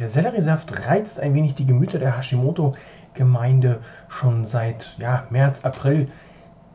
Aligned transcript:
Der 0.00 0.08
Selleriesaft 0.08 0.88
reizt 0.88 1.20
ein 1.20 1.34
wenig 1.34 1.56
die 1.56 1.66
Gemüter 1.66 1.98
der 1.98 2.16
Hashimoto-Gemeinde. 2.16 3.80
Schon 4.08 4.46
seit 4.46 4.96
ja, 4.96 5.24
März, 5.28 5.62
April 5.66 6.08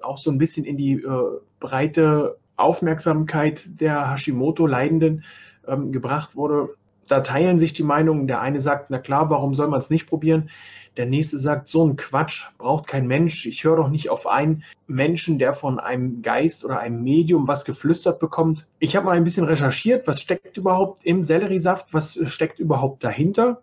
auch 0.00 0.16
so 0.16 0.30
ein 0.30 0.38
bisschen 0.38 0.64
in 0.64 0.78
die 0.78 0.94
äh, 0.94 1.40
breite 1.60 2.38
Aufmerksamkeit 2.56 3.82
der 3.82 4.10
Hashimoto-Leidenden 4.12 5.24
ähm, 5.68 5.92
gebracht 5.92 6.36
wurde. 6.36 6.70
Da 7.08 7.20
teilen 7.20 7.58
sich 7.58 7.72
die 7.72 7.82
Meinungen. 7.82 8.26
Der 8.26 8.40
eine 8.40 8.60
sagt, 8.60 8.90
na 8.90 8.98
klar, 8.98 9.30
warum 9.30 9.54
soll 9.54 9.68
man 9.68 9.80
es 9.80 9.90
nicht 9.90 10.06
probieren? 10.06 10.50
Der 10.96 11.06
nächste 11.06 11.38
sagt, 11.38 11.68
so 11.68 11.86
ein 11.86 11.96
Quatsch 11.96 12.46
braucht 12.56 12.86
kein 12.86 13.06
Mensch. 13.06 13.44
Ich 13.44 13.64
höre 13.64 13.76
doch 13.76 13.88
nicht 13.90 14.08
auf 14.08 14.26
einen 14.26 14.64
Menschen, 14.86 15.38
der 15.38 15.52
von 15.52 15.78
einem 15.78 16.22
Geist 16.22 16.64
oder 16.64 16.80
einem 16.80 17.02
Medium 17.02 17.46
was 17.46 17.66
geflüstert 17.66 18.18
bekommt. 18.18 18.66
Ich 18.78 18.96
habe 18.96 19.06
mal 19.06 19.16
ein 19.16 19.24
bisschen 19.24 19.44
recherchiert, 19.44 20.06
was 20.06 20.22
steckt 20.22 20.56
überhaupt 20.56 21.04
im 21.04 21.22
Selleriesaft, 21.22 21.92
was 21.92 22.18
steckt 22.24 22.58
überhaupt 22.60 23.04
dahinter 23.04 23.60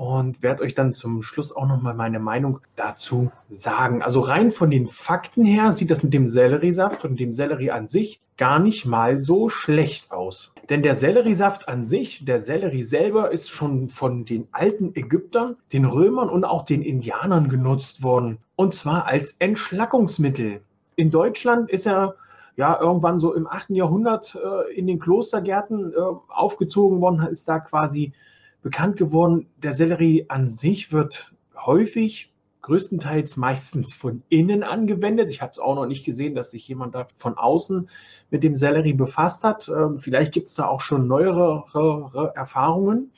und 0.00 0.42
werde 0.42 0.62
euch 0.62 0.74
dann 0.74 0.94
zum 0.94 1.22
Schluss 1.22 1.54
auch 1.54 1.66
nochmal 1.66 1.92
meine 1.92 2.20
Meinung 2.20 2.60
dazu 2.74 3.30
sagen. 3.50 4.00
Also 4.00 4.20
rein 4.20 4.50
von 4.50 4.70
den 4.70 4.86
Fakten 4.86 5.44
her 5.44 5.74
sieht 5.74 5.90
das 5.90 6.02
mit 6.02 6.14
dem 6.14 6.26
Selleriesaft 6.26 7.04
und 7.04 7.20
dem 7.20 7.34
Sellerie 7.34 7.70
an 7.70 7.86
sich 7.86 8.18
gar 8.38 8.60
nicht 8.60 8.86
mal 8.86 9.18
so 9.18 9.50
schlecht 9.50 10.10
aus. 10.10 10.54
Denn 10.70 10.82
der 10.82 10.94
Selleriesaft 10.94 11.68
an 11.68 11.84
sich, 11.84 12.24
der 12.24 12.40
Sellerie 12.40 12.82
selber, 12.82 13.30
ist 13.30 13.50
schon 13.50 13.90
von 13.90 14.24
den 14.24 14.48
alten 14.52 14.94
Ägyptern, 14.94 15.56
den 15.74 15.84
Römern 15.84 16.30
und 16.30 16.44
auch 16.44 16.64
den 16.64 16.80
Indianern 16.80 17.50
genutzt 17.50 18.02
worden. 18.02 18.38
Und 18.56 18.74
zwar 18.74 19.06
als 19.06 19.36
Entschlackungsmittel. 19.38 20.62
In 20.96 21.10
Deutschland 21.10 21.68
ist 21.68 21.86
er 21.86 22.14
ja 22.56 22.80
irgendwann 22.80 23.20
so 23.20 23.34
im 23.34 23.46
8. 23.46 23.68
Jahrhundert 23.70 24.34
äh, 24.34 24.72
in 24.74 24.86
den 24.86 24.98
Klostergärten 24.98 25.92
äh, 25.92 25.96
aufgezogen 26.28 27.02
worden, 27.02 27.26
ist 27.26 27.46
da 27.50 27.58
quasi 27.58 28.14
bekannt 28.62 28.96
geworden. 28.96 29.46
Der 29.62 29.72
Sellerie 29.72 30.26
an 30.28 30.48
sich 30.48 30.92
wird 30.92 31.32
häufig 31.54 32.32
größtenteils 32.62 33.36
meistens 33.36 33.94
von 33.94 34.22
innen 34.28 34.62
angewendet. 34.62 35.30
Ich 35.30 35.40
habe 35.40 35.52
es 35.52 35.58
auch 35.58 35.74
noch 35.74 35.86
nicht 35.86 36.04
gesehen, 36.04 36.34
dass 36.34 36.50
sich 36.50 36.68
jemand 36.68 36.94
da 36.94 37.06
von 37.16 37.36
außen 37.36 37.88
mit 38.30 38.44
dem 38.44 38.54
Sellerie 38.54 38.92
befasst 38.92 39.44
hat. 39.44 39.68
Ähm, 39.68 39.98
vielleicht 39.98 40.32
gibt 40.32 40.48
es 40.48 40.54
da 40.54 40.66
auch 40.66 40.80
schon 40.80 41.06
neuere 41.06 42.32
Erfahrungen. 42.34 43.12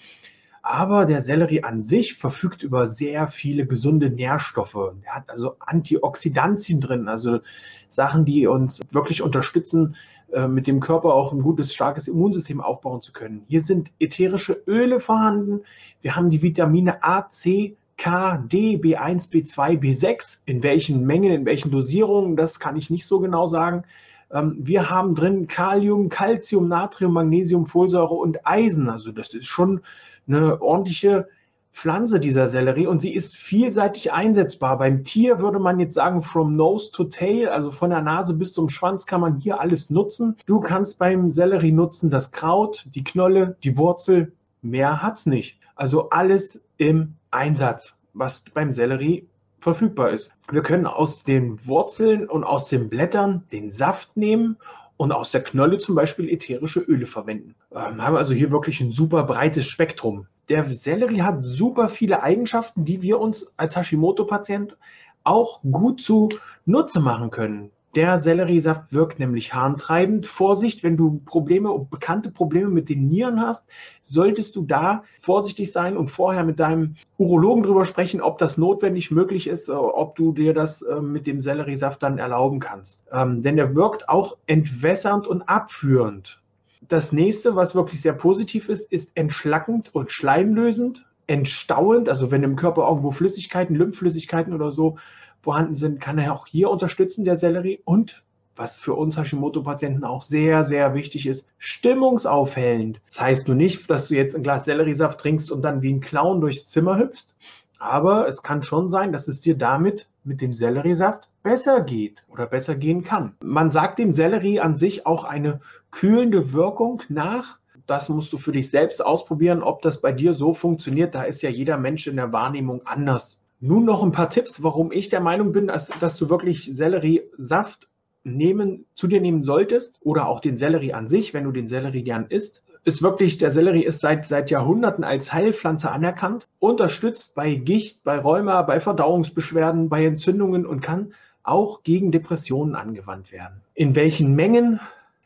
Aber 0.64 1.06
der 1.06 1.22
Sellerie 1.22 1.64
an 1.64 1.82
sich 1.82 2.14
verfügt 2.14 2.62
über 2.62 2.86
sehr 2.86 3.26
viele 3.26 3.66
gesunde 3.66 4.10
Nährstoffe. 4.10 4.94
Er 5.02 5.16
hat 5.16 5.28
also 5.28 5.56
Antioxidantien 5.58 6.80
drin, 6.80 7.08
also 7.08 7.40
Sachen, 7.88 8.24
die 8.24 8.46
uns 8.46 8.80
wirklich 8.92 9.22
unterstützen, 9.22 9.96
äh, 10.32 10.48
mit 10.48 10.66
dem 10.66 10.80
Körper 10.80 11.14
auch 11.14 11.32
ein 11.32 11.42
gutes, 11.42 11.74
starkes 11.74 12.08
Immunsystem 12.08 12.60
aufbauen 12.60 13.00
zu 13.00 13.12
können. 13.12 13.44
Hier 13.48 13.62
sind 13.62 13.90
ätherische 13.98 14.62
Öle 14.66 15.00
vorhanden. 15.00 15.60
Wir 16.00 16.16
haben 16.16 16.30
die 16.30 16.42
Vitamine 16.42 17.02
A, 17.02 17.28
C, 17.28 17.76
K, 17.96 18.38
D, 18.38 18.76
B1, 18.76 19.30
B2, 19.30 19.78
B6. 19.78 20.38
In 20.46 20.62
welchen 20.62 21.06
Mengen, 21.06 21.32
in 21.32 21.44
welchen 21.44 21.70
Dosierungen, 21.70 22.36
das 22.36 22.58
kann 22.58 22.76
ich 22.76 22.90
nicht 22.90 23.06
so 23.06 23.20
genau 23.20 23.46
sagen. 23.46 23.84
Ähm, 24.32 24.56
wir 24.58 24.90
haben 24.90 25.14
drin 25.14 25.46
Kalium, 25.46 26.08
Calcium, 26.08 26.68
Natrium, 26.68 27.12
Magnesium, 27.12 27.66
Folsäure 27.66 28.14
und 28.14 28.46
Eisen. 28.46 28.88
Also 28.88 29.12
das 29.12 29.34
ist 29.34 29.46
schon 29.46 29.82
eine 30.26 30.60
ordentliche 30.62 31.28
Pflanze, 31.72 32.20
dieser 32.20 32.48
Sellerie, 32.48 32.86
und 32.86 33.00
sie 33.00 33.14
ist 33.14 33.34
vielseitig 33.34 34.12
einsetzbar. 34.12 34.78
Beim 34.78 35.04
Tier 35.04 35.40
würde 35.40 35.58
man 35.58 35.80
jetzt 35.80 35.94
sagen, 35.94 36.22
from 36.22 36.54
nose 36.54 36.92
to 36.92 37.04
tail, 37.04 37.48
also 37.48 37.70
von 37.70 37.90
der 37.90 38.02
Nase 38.02 38.34
bis 38.34 38.52
zum 38.52 38.68
Schwanz 38.68 39.06
kann 39.06 39.20
man 39.20 39.36
hier 39.36 39.60
alles 39.60 39.90
nutzen. 39.90 40.36
Du 40.46 40.60
kannst 40.60 40.98
beim 40.98 41.30
Sellerie 41.30 41.72
nutzen 41.72 42.10
das 42.10 42.30
Kraut, 42.30 42.86
die 42.94 43.02
Knolle, 43.02 43.56
die 43.64 43.76
Wurzel, 43.76 44.32
mehr 44.60 45.02
hat's 45.02 45.26
nicht. 45.26 45.58
Also 45.74 46.10
alles 46.10 46.62
im 46.76 47.14
Einsatz, 47.30 47.98
was 48.12 48.44
beim 48.52 48.72
Sellerie 48.72 49.26
verfügbar 49.58 50.10
ist. 50.10 50.32
Wir 50.50 50.62
können 50.62 50.86
aus 50.86 51.22
den 51.24 51.66
Wurzeln 51.66 52.28
und 52.28 52.44
aus 52.44 52.68
den 52.68 52.88
Blättern 52.90 53.44
den 53.52 53.70
Saft 53.70 54.16
nehmen 54.16 54.58
und 54.96 55.12
aus 55.12 55.30
der 55.30 55.42
Knolle 55.42 55.78
zum 55.78 55.94
Beispiel 55.94 56.28
ätherische 56.28 56.80
Öle 56.80 57.06
verwenden. 57.06 57.54
Wir 57.70 57.88
ähm, 57.88 58.02
haben 58.02 58.16
also 58.16 58.34
hier 58.34 58.50
wirklich 58.50 58.80
ein 58.80 58.92
super 58.92 59.24
breites 59.24 59.66
Spektrum. 59.66 60.26
Der 60.52 60.70
Sellerie 60.70 61.22
hat 61.22 61.42
super 61.42 61.88
viele 61.88 62.22
Eigenschaften, 62.22 62.84
die 62.84 63.00
wir 63.00 63.18
uns 63.18 63.54
als 63.56 63.74
Hashimoto-Patient 63.74 64.76
auch 65.24 65.62
gut 65.62 66.02
zu 66.02 66.28
Nutze 66.66 67.00
machen 67.00 67.30
können. 67.30 67.70
Der 67.94 68.18
Selleriesaft 68.18 68.92
wirkt 68.92 69.18
nämlich 69.18 69.54
harntreibend. 69.54 70.26
Vorsicht, 70.26 70.82
wenn 70.82 70.98
du 70.98 71.22
Probleme, 71.24 71.70
bekannte 71.90 72.30
Probleme 72.30 72.68
mit 72.68 72.90
den 72.90 73.08
Nieren 73.08 73.40
hast, 73.40 73.66
solltest 74.02 74.54
du 74.54 74.66
da 74.66 75.04
vorsichtig 75.18 75.72
sein 75.72 75.96
und 75.96 76.10
vorher 76.10 76.44
mit 76.44 76.60
deinem 76.60 76.96
Urologen 77.16 77.62
drüber 77.62 77.86
sprechen, 77.86 78.20
ob 78.20 78.36
das 78.36 78.58
notwendig 78.58 79.10
möglich 79.10 79.46
ist, 79.46 79.70
äh, 79.70 79.72
ob 79.72 80.16
du 80.16 80.32
dir 80.32 80.52
das 80.52 80.82
äh, 80.82 81.00
mit 81.00 81.26
dem 81.26 81.40
Selleriesaft 81.40 82.02
dann 82.02 82.18
erlauben 82.18 82.60
kannst. 82.60 83.02
Ähm, 83.10 83.40
denn 83.40 83.56
der 83.56 83.74
wirkt 83.74 84.10
auch 84.10 84.36
entwässernd 84.46 85.26
und 85.26 85.48
abführend. 85.48 86.41
Das 86.88 87.12
nächste, 87.12 87.56
was 87.56 87.74
wirklich 87.74 88.00
sehr 88.00 88.12
positiv 88.12 88.68
ist, 88.68 88.90
ist 88.92 89.10
entschlackend 89.14 89.94
und 89.94 90.10
schleimlösend, 90.10 91.06
entstauend, 91.26 92.08
also 92.08 92.30
wenn 92.30 92.42
im 92.42 92.56
Körper 92.56 92.88
irgendwo 92.88 93.12
Flüssigkeiten, 93.12 93.76
Lymphflüssigkeiten 93.76 94.52
oder 94.52 94.72
so 94.72 94.98
vorhanden 95.40 95.74
sind, 95.74 96.00
kann 96.00 96.18
er 96.18 96.34
auch 96.34 96.46
hier 96.46 96.70
unterstützen, 96.70 97.24
der 97.24 97.36
Sellerie. 97.36 97.80
Und 97.84 98.24
was 98.56 98.78
für 98.78 98.94
uns 98.94 99.16
Hashimoto-Patienten 99.16 100.04
auch 100.04 100.22
sehr, 100.22 100.64
sehr 100.64 100.94
wichtig 100.94 101.26
ist, 101.26 101.46
stimmungsaufhellend. 101.58 103.00
Das 103.08 103.20
heißt 103.20 103.48
nur 103.48 103.56
nicht, 103.56 103.88
dass 103.88 104.08
du 104.08 104.14
jetzt 104.14 104.36
ein 104.36 104.42
Glas 104.42 104.64
Selleriesaft 104.64 105.20
trinkst 105.20 105.50
und 105.50 105.62
dann 105.62 105.82
wie 105.82 105.92
ein 105.92 106.00
Clown 106.00 106.40
durchs 106.40 106.68
Zimmer 106.68 106.98
hüpfst. 106.98 107.34
Aber 107.82 108.28
es 108.28 108.44
kann 108.44 108.62
schon 108.62 108.88
sein, 108.88 109.10
dass 109.10 109.26
es 109.26 109.40
dir 109.40 109.58
damit 109.58 110.08
mit 110.22 110.40
dem 110.40 110.52
Selleriesaft 110.52 111.28
besser 111.42 111.80
geht 111.80 112.24
oder 112.28 112.46
besser 112.46 112.76
gehen 112.76 113.02
kann. 113.02 113.34
Man 113.42 113.72
sagt 113.72 113.98
dem 113.98 114.12
Sellerie 114.12 114.60
an 114.60 114.76
sich 114.76 115.04
auch 115.04 115.24
eine 115.24 115.60
kühlende 115.90 116.52
Wirkung 116.52 117.02
nach. 117.08 117.58
Das 117.88 118.08
musst 118.08 118.32
du 118.32 118.38
für 118.38 118.52
dich 118.52 118.70
selbst 118.70 119.04
ausprobieren, 119.04 119.64
ob 119.64 119.82
das 119.82 120.00
bei 120.00 120.12
dir 120.12 120.32
so 120.32 120.54
funktioniert. 120.54 121.16
Da 121.16 121.24
ist 121.24 121.42
ja 121.42 121.50
jeder 121.50 121.76
Mensch 121.76 122.06
in 122.06 122.14
der 122.14 122.32
Wahrnehmung 122.32 122.82
anders. 122.84 123.40
Nun 123.58 123.84
noch 123.84 124.04
ein 124.04 124.12
paar 124.12 124.30
Tipps, 124.30 124.62
warum 124.62 124.92
ich 124.92 125.08
der 125.08 125.20
Meinung 125.20 125.50
bin, 125.50 125.66
dass, 125.66 125.88
dass 125.88 126.16
du 126.16 126.30
wirklich 126.30 126.70
Selleriesaft 126.72 127.88
nehmen, 128.22 128.84
zu 128.94 129.08
dir 129.08 129.20
nehmen 129.20 129.42
solltest 129.42 129.98
oder 130.02 130.28
auch 130.28 130.38
den 130.38 130.56
Sellerie 130.56 130.92
an 130.92 131.08
sich, 131.08 131.34
wenn 131.34 131.42
du 131.42 131.50
den 131.50 131.66
Sellerie 131.66 132.04
gern 132.04 132.26
isst, 132.28 132.62
ist 132.84 133.02
wirklich, 133.02 133.38
der 133.38 133.50
Sellerie 133.50 133.84
ist 133.84 134.00
seit, 134.00 134.26
seit 134.26 134.50
Jahrhunderten 134.50 135.04
als 135.04 135.32
Heilpflanze 135.32 135.90
anerkannt, 135.90 136.48
unterstützt 136.58 137.34
bei 137.34 137.54
Gicht, 137.54 138.02
bei 138.04 138.18
Rheuma, 138.18 138.62
bei 138.62 138.80
Verdauungsbeschwerden, 138.80 139.88
bei 139.88 140.04
Entzündungen 140.04 140.66
und 140.66 140.80
kann 140.80 141.14
auch 141.42 141.82
gegen 141.82 142.12
Depressionen 142.12 142.74
angewandt 142.74 143.32
werden. 143.32 143.60
In 143.74 143.94
welchen 143.94 144.34
Mengen 144.34 144.80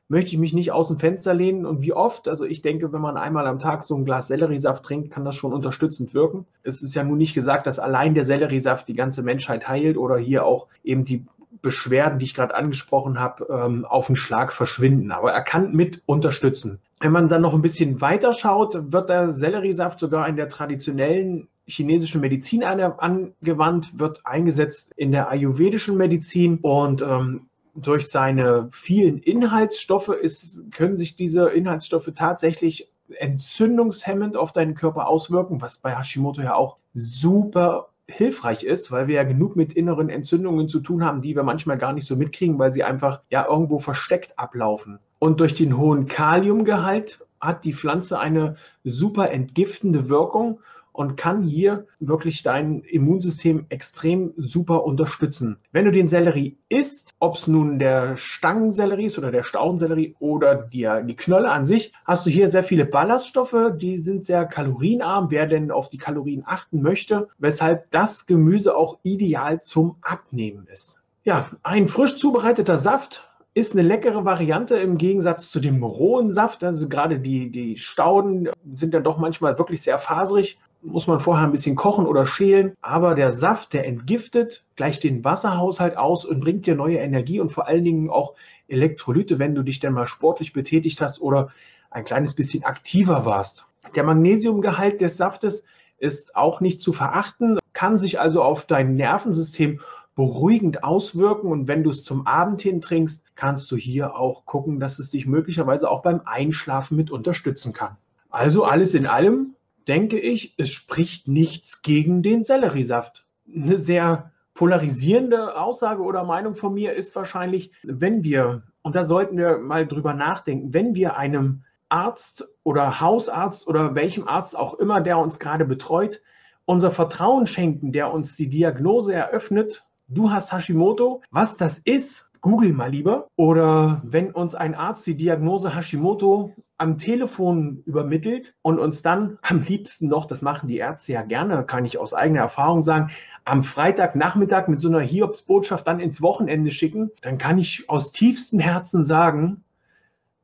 möchte 0.08 0.32
ich 0.32 0.38
mich 0.38 0.52
nicht 0.52 0.70
aus 0.70 0.88
dem 0.88 0.98
Fenster 0.98 1.34
lehnen 1.34 1.66
und 1.66 1.82
wie 1.82 1.92
oft. 1.92 2.28
Also 2.28 2.44
ich 2.44 2.62
denke, 2.62 2.92
wenn 2.92 3.00
man 3.00 3.16
einmal 3.16 3.46
am 3.46 3.58
Tag 3.58 3.82
so 3.82 3.96
ein 3.96 4.04
Glas 4.04 4.28
Selleriesaft 4.28 4.84
trinkt, 4.84 5.10
kann 5.10 5.24
das 5.24 5.36
schon 5.36 5.52
unterstützend 5.52 6.14
wirken. 6.14 6.46
Es 6.62 6.82
ist 6.82 6.94
ja 6.94 7.02
nun 7.02 7.18
nicht 7.18 7.34
gesagt, 7.34 7.66
dass 7.66 7.78
allein 7.78 8.14
der 8.14 8.24
Selleriesaft 8.24 8.86
die 8.86 8.94
ganze 8.94 9.22
Menschheit 9.22 9.66
heilt 9.66 9.96
oder 9.96 10.16
hier 10.16 10.44
auch 10.44 10.68
eben 10.84 11.04
die 11.04 11.24
Beschwerden, 11.62 12.18
die 12.18 12.24
ich 12.24 12.34
gerade 12.34 12.54
angesprochen 12.54 13.18
habe, 13.18 13.46
ähm, 13.50 13.84
auf 13.84 14.06
den 14.06 14.16
Schlag 14.16 14.52
verschwinden. 14.52 15.10
Aber 15.12 15.32
er 15.32 15.42
kann 15.42 15.72
mit 15.72 16.02
unterstützen. 16.06 16.80
Wenn 17.00 17.12
man 17.12 17.28
dann 17.28 17.42
noch 17.42 17.54
ein 17.54 17.62
bisschen 17.62 18.00
weiter 18.00 18.32
schaut, 18.32 18.92
wird 18.92 19.08
der 19.08 19.32
Selleriesaft 19.32 20.00
sogar 20.00 20.28
in 20.28 20.36
der 20.36 20.48
traditionellen 20.48 21.48
chinesischen 21.66 22.20
Medizin 22.20 22.62
angewandt, 22.62 23.98
wird 23.98 24.22
eingesetzt 24.24 24.92
in 24.96 25.12
der 25.12 25.28
ayurvedischen 25.28 25.96
Medizin 25.96 26.58
und 26.62 27.02
ähm, 27.02 27.46
durch 27.74 28.08
seine 28.08 28.68
vielen 28.72 29.18
Inhaltsstoffe 29.18 30.08
ist, 30.08 30.72
können 30.72 30.96
sich 30.96 31.16
diese 31.16 31.48
Inhaltsstoffe 31.50 32.10
tatsächlich 32.14 32.90
entzündungshemmend 33.08 34.36
auf 34.36 34.52
deinen 34.52 34.74
Körper 34.74 35.08
auswirken, 35.08 35.60
was 35.60 35.78
bei 35.78 35.96
Hashimoto 35.96 36.42
ja 36.42 36.54
auch 36.54 36.76
super 36.94 37.88
hilfreich 38.08 38.62
ist, 38.62 38.90
weil 38.90 39.08
wir 39.08 39.16
ja 39.16 39.24
genug 39.24 39.56
mit 39.56 39.72
inneren 39.72 40.08
Entzündungen 40.08 40.68
zu 40.68 40.80
tun 40.80 41.04
haben, 41.04 41.20
die 41.20 41.34
wir 41.34 41.42
manchmal 41.42 41.78
gar 41.78 41.92
nicht 41.92 42.06
so 42.06 42.16
mitkriegen, 42.16 42.58
weil 42.58 42.72
sie 42.72 42.84
einfach 42.84 43.20
ja 43.30 43.46
irgendwo 43.46 43.78
versteckt 43.78 44.38
ablaufen. 44.38 44.98
Und 45.18 45.40
durch 45.40 45.54
den 45.54 45.76
hohen 45.76 46.06
Kaliumgehalt 46.06 47.24
hat 47.40 47.64
die 47.64 47.74
Pflanze 47.74 48.18
eine 48.18 48.56
super 48.84 49.30
entgiftende 49.30 50.08
Wirkung 50.08 50.60
und 50.96 51.16
kann 51.16 51.42
hier 51.42 51.86
wirklich 52.00 52.42
dein 52.42 52.80
Immunsystem 52.80 53.66
extrem 53.68 54.32
super 54.36 54.84
unterstützen. 54.84 55.58
Wenn 55.72 55.84
du 55.84 55.92
den 55.92 56.08
Sellerie 56.08 56.56
isst, 56.68 57.10
ob 57.18 57.36
es 57.36 57.46
nun 57.46 57.78
der 57.78 58.16
Stangensellerie 58.16 59.06
ist 59.06 59.18
oder 59.18 59.30
der 59.30 59.42
Staudensellerie 59.42 60.14
oder 60.18 60.54
die, 60.54 60.88
die 61.06 61.16
Knolle 61.16 61.50
an 61.50 61.66
sich, 61.66 61.92
hast 62.04 62.26
du 62.26 62.30
hier 62.30 62.48
sehr 62.48 62.64
viele 62.64 62.86
Ballaststoffe, 62.86 63.72
die 63.76 63.98
sind 63.98 64.26
sehr 64.26 64.44
kalorienarm, 64.46 65.30
wer 65.30 65.46
denn 65.46 65.70
auf 65.70 65.88
die 65.88 65.98
Kalorien 65.98 66.42
achten 66.46 66.82
möchte, 66.82 67.28
weshalb 67.38 67.90
das 67.90 68.26
Gemüse 68.26 68.76
auch 68.76 68.98
ideal 69.02 69.60
zum 69.62 69.96
Abnehmen 70.02 70.66
ist. 70.70 70.98
Ja, 71.24 71.50
ein 71.62 71.88
frisch 71.88 72.16
zubereiteter 72.16 72.78
Saft 72.78 73.28
ist 73.56 73.72
eine 73.72 73.82
leckere 73.82 74.26
Variante 74.26 74.76
im 74.76 74.98
Gegensatz 74.98 75.50
zu 75.50 75.60
dem 75.60 75.82
rohen 75.82 76.30
Saft. 76.30 76.62
Also 76.62 76.88
gerade 76.88 77.18
die, 77.18 77.50
die 77.50 77.78
Stauden 77.78 78.50
sind 78.70 78.92
ja 78.92 79.00
doch 79.00 79.16
manchmal 79.16 79.58
wirklich 79.58 79.80
sehr 79.80 79.98
faserig 79.98 80.58
muss 80.82 81.06
man 81.06 81.20
vorher 81.20 81.44
ein 81.44 81.52
bisschen 81.52 81.76
kochen 81.76 82.06
oder 82.06 82.26
schälen. 82.26 82.74
Aber 82.80 83.14
der 83.14 83.32
Saft, 83.32 83.72
der 83.72 83.86
entgiftet, 83.86 84.64
gleicht 84.76 85.04
den 85.04 85.24
Wasserhaushalt 85.24 85.96
aus 85.96 86.24
und 86.24 86.40
bringt 86.40 86.66
dir 86.66 86.74
neue 86.74 86.98
Energie 86.98 87.40
und 87.40 87.50
vor 87.50 87.66
allen 87.66 87.84
Dingen 87.84 88.10
auch 88.10 88.34
Elektrolyte, 88.68 89.38
wenn 89.38 89.54
du 89.54 89.62
dich 89.62 89.80
dann 89.80 89.94
mal 89.94 90.06
sportlich 90.06 90.52
betätigt 90.52 91.00
hast 91.00 91.20
oder 91.20 91.50
ein 91.90 92.04
kleines 92.04 92.34
bisschen 92.34 92.64
aktiver 92.64 93.24
warst. 93.24 93.66
Der 93.94 94.04
Magnesiumgehalt 94.04 95.00
des 95.00 95.16
Saftes 95.16 95.64
ist 95.98 96.36
auch 96.36 96.60
nicht 96.60 96.80
zu 96.80 96.92
verachten, 96.92 97.58
kann 97.72 97.98
sich 97.98 98.20
also 98.20 98.42
auf 98.42 98.66
dein 98.66 98.96
Nervensystem 98.96 99.80
beruhigend 100.14 100.82
auswirken. 100.82 101.50
Und 101.50 101.68
wenn 101.68 101.82
du 101.84 101.90
es 101.90 102.04
zum 102.04 102.26
Abend 102.26 102.62
hin 102.62 102.80
trinkst, 102.80 103.24
kannst 103.34 103.70
du 103.70 103.76
hier 103.76 104.16
auch 104.16 104.46
gucken, 104.46 104.80
dass 104.80 104.98
es 104.98 105.10
dich 105.10 105.26
möglicherweise 105.26 105.90
auch 105.90 106.02
beim 106.02 106.22
Einschlafen 106.24 106.96
mit 106.96 107.10
unterstützen 107.10 107.72
kann. 107.72 107.96
Also 108.30 108.64
alles 108.64 108.94
in 108.94 109.06
allem 109.06 109.55
denke 109.88 110.18
ich, 110.18 110.54
es 110.58 110.70
spricht 110.70 111.28
nichts 111.28 111.82
gegen 111.82 112.22
den 112.22 112.44
Selleriesaft. 112.44 113.26
Eine 113.52 113.78
sehr 113.78 114.32
polarisierende 114.54 115.56
Aussage 115.56 116.02
oder 116.02 116.24
Meinung 116.24 116.56
von 116.56 116.74
mir 116.74 116.94
ist 116.94 117.14
wahrscheinlich, 117.14 117.72
wenn 117.82 118.24
wir, 118.24 118.62
und 118.82 118.96
da 118.96 119.04
sollten 119.04 119.36
wir 119.36 119.58
mal 119.58 119.86
drüber 119.86 120.14
nachdenken, 120.14 120.72
wenn 120.74 120.94
wir 120.94 121.16
einem 121.16 121.62
Arzt 121.88 122.48
oder 122.64 123.00
Hausarzt 123.00 123.68
oder 123.68 123.94
welchem 123.94 124.26
Arzt 124.26 124.56
auch 124.56 124.74
immer, 124.74 125.00
der 125.00 125.18
uns 125.18 125.38
gerade 125.38 125.64
betreut, 125.64 126.20
unser 126.64 126.90
Vertrauen 126.90 127.46
schenken, 127.46 127.92
der 127.92 128.12
uns 128.12 128.34
die 128.34 128.48
Diagnose 128.48 129.14
eröffnet, 129.14 129.84
du 130.08 130.30
hast 130.30 130.52
Hashimoto, 130.52 131.22
was 131.30 131.56
das 131.56 131.78
ist, 131.78 132.25
Google 132.46 132.72
mal 132.74 132.92
lieber. 132.92 133.26
Oder 133.34 134.00
wenn 134.04 134.30
uns 134.30 134.54
ein 134.54 134.76
Arzt 134.76 135.04
die 135.08 135.16
Diagnose 135.16 135.74
Hashimoto 135.74 136.54
am 136.78 136.96
Telefon 136.96 137.82
übermittelt 137.86 138.54
und 138.62 138.78
uns 138.78 139.02
dann 139.02 139.38
am 139.42 139.62
liebsten 139.62 140.06
noch, 140.06 140.26
das 140.26 140.42
machen 140.42 140.68
die 140.68 140.76
Ärzte 140.76 141.12
ja 141.12 141.22
gerne, 141.22 141.64
kann 141.64 141.84
ich 141.84 141.98
aus 141.98 142.14
eigener 142.14 142.42
Erfahrung 142.42 142.84
sagen, 142.84 143.10
am 143.44 143.64
Freitagnachmittag 143.64 144.68
mit 144.68 144.78
so 144.78 144.88
einer 144.88 145.00
Hiobsbotschaft 145.00 145.88
dann 145.88 145.98
ins 145.98 146.22
Wochenende 146.22 146.70
schicken, 146.70 147.10
dann 147.20 147.38
kann 147.38 147.58
ich 147.58 147.90
aus 147.90 148.12
tiefstem 148.12 148.60
Herzen 148.60 149.04
sagen, 149.04 149.64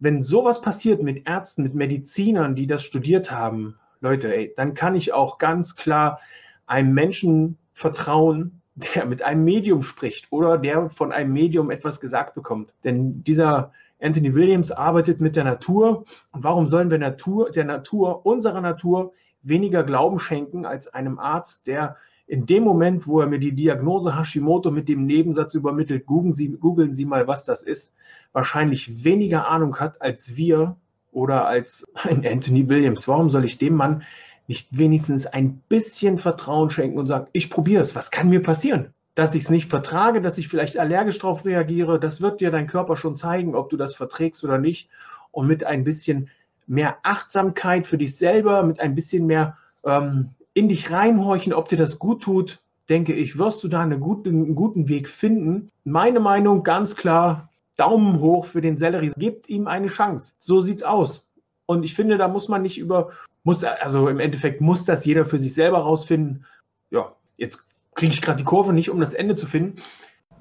wenn 0.00 0.24
sowas 0.24 0.60
passiert 0.60 1.04
mit 1.04 1.28
Ärzten, 1.28 1.62
mit 1.62 1.74
Medizinern, 1.74 2.56
die 2.56 2.66
das 2.66 2.82
studiert 2.82 3.30
haben, 3.30 3.76
Leute, 4.00 4.34
ey, 4.34 4.52
dann 4.56 4.74
kann 4.74 4.96
ich 4.96 5.12
auch 5.12 5.38
ganz 5.38 5.76
klar 5.76 6.18
einem 6.66 6.94
Menschen 6.94 7.58
vertrauen, 7.74 8.61
der 8.94 9.06
mit 9.06 9.22
einem 9.22 9.44
Medium 9.44 9.82
spricht 9.82 10.26
oder 10.30 10.58
der 10.58 10.90
von 10.90 11.12
einem 11.12 11.32
Medium 11.32 11.70
etwas 11.70 12.00
gesagt 12.00 12.34
bekommt. 12.34 12.72
Denn 12.84 13.24
dieser 13.24 13.72
Anthony 14.00 14.34
Williams 14.34 14.70
arbeitet 14.70 15.20
mit 15.20 15.36
der 15.36 15.44
Natur. 15.44 16.04
Und 16.32 16.44
warum 16.44 16.66
sollen 16.66 16.90
wir 16.90 16.98
Natur, 16.98 17.50
der 17.50 17.64
Natur, 17.64 18.26
unserer 18.26 18.60
Natur, 18.60 19.12
weniger 19.42 19.82
Glauben 19.84 20.18
schenken 20.18 20.66
als 20.66 20.92
einem 20.92 21.18
Arzt, 21.18 21.66
der 21.66 21.96
in 22.26 22.46
dem 22.46 22.62
Moment, 22.62 23.06
wo 23.06 23.20
er 23.20 23.26
mir 23.26 23.38
die 23.38 23.52
Diagnose 23.52 24.16
Hashimoto 24.16 24.70
mit 24.70 24.88
dem 24.88 25.06
Nebensatz 25.06 25.54
übermittelt, 25.54 26.06
googeln 26.06 26.32
Sie, 26.32 26.48
googeln 26.48 26.94
Sie 26.94 27.04
mal, 27.04 27.26
was 27.26 27.44
das 27.44 27.62
ist, 27.62 27.94
wahrscheinlich 28.32 29.04
weniger 29.04 29.48
Ahnung 29.48 29.78
hat 29.80 30.00
als 30.00 30.36
wir 30.36 30.76
oder 31.10 31.46
als 31.46 31.84
ein 31.94 32.26
Anthony 32.26 32.68
Williams. 32.68 33.06
Warum 33.06 33.28
soll 33.28 33.44
ich 33.44 33.58
dem 33.58 33.74
Mann 33.74 34.02
nicht 34.48 34.76
wenigstens 34.76 35.26
ein 35.26 35.62
bisschen 35.68 36.18
Vertrauen 36.18 36.70
schenken 36.70 36.98
und 36.98 37.06
sagen, 37.06 37.26
ich 37.32 37.50
probiere 37.50 37.82
es, 37.82 37.94
was 37.94 38.10
kann 38.10 38.28
mir 38.28 38.42
passieren? 38.42 38.92
Dass 39.14 39.34
ich 39.34 39.44
es 39.44 39.50
nicht 39.50 39.68
vertrage, 39.68 40.20
dass 40.20 40.38
ich 40.38 40.48
vielleicht 40.48 40.78
allergisch 40.78 41.18
darauf 41.18 41.44
reagiere, 41.44 42.00
das 42.00 42.20
wird 42.20 42.40
dir 42.40 42.50
dein 42.50 42.66
Körper 42.66 42.96
schon 42.96 43.16
zeigen, 43.16 43.54
ob 43.54 43.70
du 43.70 43.76
das 43.76 43.94
verträgst 43.94 44.42
oder 44.44 44.58
nicht. 44.58 44.88
Und 45.30 45.46
mit 45.46 45.64
ein 45.64 45.84
bisschen 45.84 46.30
mehr 46.66 46.96
Achtsamkeit 47.02 47.86
für 47.86 47.98
dich 47.98 48.16
selber, 48.16 48.62
mit 48.62 48.80
ein 48.80 48.94
bisschen 48.94 49.26
mehr 49.26 49.56
ähm, 49.84 50.30
in 50.54 50.68
dich 50.68 50.90
reinhorchen, 50.90 51.52
ob 51.52 51.68
dir 51.68 51.78
das 51.78 51.98
gut 51.98 52.22
tut, 52.22 52.60
denke 52.88 53.14
ich, 53.14 53.38
wirst 53.38 53.62
du 53.64 53.68
da 53.68 53.80
eine 53.80 53.98
gute, 53.98 54.28
einen 54.28 54.54
guten 54.54 54.88
Weg 54.88 55.08
finden. 55.08 55.70
Meine 55.84 56.20
Meinung 56.20 56.62
ganz 56.62 56.94
klar, 56.96 57.48
Daumen 57.76 58.20
hoch 58.20 58.44
für 58.44 58.60
den 58.60 58.76
Sellerie. 58.76 59.12
Gebt 59.16 59.48
ihm 59.48 59.66
eine 59.66 59.86
Chance. 59.86 60.34
So 60.38 60.60
sieht's 60.60 60.82
aus. 60.82 61.26
Und 61.66 61.84
ich 61.84 61.94
finde, 61.94 62.18
da 62.18 62.28
muss 62.28 62.48
man 62.48 62.62
nicht 62.62 62.78
über, 62.78 63.10
muss, 63.44 63.64
also 63.64 64.08
im 64.08 64.20
Endeffekt 64.20 64.60
muss 64.60 64.84
das 64.84 65.04
jeder 65.04 65.26
für 65.26 65.38
sich 65.38 65.54
selber 65.54 65.78
rausfinden. 65.78 66.46
Ja, 66.90 67.16
jetzt 67.36 67.64
kriege 67.94 68.12
ich 68.12 68.22
gerade 68.22 68.38
die 68.38 68.44
Kurve 68.44 68.72
nicht, 68.72 68.90
um 68.90 69.00
das 69.00 69.14
Ende 69.14 69.34
zu 69.34 69.46
finden. 69.46 69.80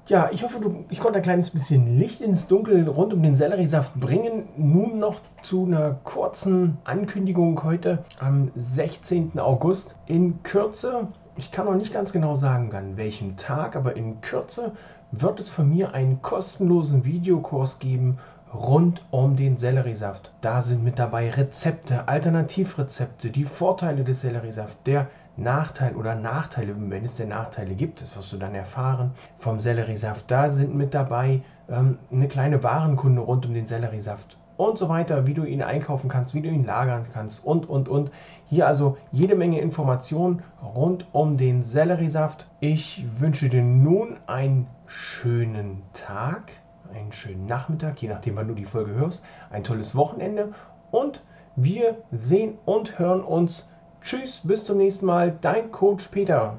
Ja, 0.08 0.30
ich 0.32 0.42
hoffe, 0.42 0.58
du, 0.58 0.84
ich 0.90 0.98
konnte 0.98 1.18
ein 1.18 1.22
kleines 1.22 1.50
bisschen 1.50 1.98
Licht 1.98 2.20
ins 2.20 2.48
Dunkel 2.48 2.88
rund 2.88 3.12
um 3.12 3.22
den 3.22 3.36
Selleriesaft 3.36 3.94
bringen. 3.94 4.48
Nun 4.56 4.98
noch 4.98 5.20
zu 5.42 5.64
einer 5.64 5.92
kurzen 6.02 6.78
Ankündigung 6.82 7.62
heute 7.62 8.04
am 8.18 8.50
16. 8.56 9.38
August. 9.38 9.96
In 10.06 10.42
Kürze, 10.42 11.06
ich 11.36 11.52
kann 11.52 11.66
noch 11.66 11.76
nicht 11.76 11.92
ganz 11.92 12.12
genau 12.12 12.34
sagen, 12.34 12.74
an 12.74 12.96
welchem 12.96 13.36
Tag, 13.36 13.76
aber 13.76 13.94
in 13.94 14.20
Kürze 14.20 14.72
wird 15.12 15.38
es 15.38 15.48
von 15.48 15.68
mir 15.68 15.94
einen 15.94 16.20
kostenlosen 16.20 17.04
Videokurs 17.04 17.78
geben 17.78 18.18
rund 18.54 19.04
um 19.10 19.36
den 19.36 19.56
Selleriesaft. 19.56 20.32
Da 20.40 20.62
sind 20.62 20.84
mit 20.84 20.98
dabei 20.98 21.30
Rezepte, 21.30 22.08
Alternativrezepte, 22.08 23.30
die 23.30 23.44
Vorteile 23.44 24.04
des 24.04 24.20
Selleriesafts, 24.20 24.82
der 24.84 25.08
Nachteil 25.36 25.96
oder 25.96 26.14
Nachteile, 26.14 26.74
wenn 26.76 27.04
es 27.04 27.14
denn 27.14 27.30
Nachteile 27.30 27.74
gibt, 27.74 28.02
das 28.02 28.16
wirst 28.16 28.32
du 28.32 28.36
dann 28.36 28.54
erfahren 28.54 29.12
vom 29.38 29.60
Selleriesaft. 29.60 30.30
Da 30.30 30.50
sind 30.50 30.74
mit 30.74 30.92
dabei 30.92 31.40
ähm, 31.70 31.98
eine 32.10 32.28
kleine 32.28 32.62
Warenkunde 32.62 33.22
rund 33.22 33.46
um 33.46 33.54
den 33.54 33.66
Selleriesaft 33.66 34.36
und 34.58 34.76
so 34.76 34.90
weiter, 34.90 35.26
wie 35.26 35.34
du 35.34 35.44
ihn 35.44 35.62
einkaufen 35.62 36.10
kannst, 36.10 36.34
wie 36.34 36.42
du 36.42 36.48
ihn 36.48 36.66
lagern 36.66 37.06
kannst 37.12 37.44
und, 37.44 37.68
und, 37.68 37.88
und. 37.88 38.10
Hier 38.46 38.66
also 38.66 38.98
jede 39.10 39.34
Menge 39.34 39.60
Informationen 39.60 40.42
rund 40.62 41.06
um 41.12 41.38
den 41.38 41.64
Selleriesaft. 41.64 42.46
Ich 42.60 43.06
wünsche 43.18 43.48
dir 43.48 43.62
nun 43.62 44.18
einen 44.26 44.66
schönen 44.86 45.82
Tag 45.94 46.52
einen 46.92 47.12
schönen 47.12 47.46
Nachmittag, 47.46 48.00
je 48.02 48.08
nachdem, 48.08 48.36
wann 48.36 48.48
du 48.48 48.54
die 48.54 48.64
Folge 48.64 48.92
hörst, 48.92 49.24
ein 49.50 49.64
tolles 49.64 49.94
Wochenende 49.94 50.52
und 50.90 51.22
wir 51.56 51.96
sehen 52.10 52.58
und 52.64 52.98
hören 52.98 53.22
uns. 53.22 53.70
Tschüss, 54.02 54.40
bis 54.44 54.64
zum 54.64 54.78
nächsten 54.78 55.06
Mal, 55.06 55.36
dein 55.40 55.70
Coach 55.70 56.08
Peter. 56.08 56.58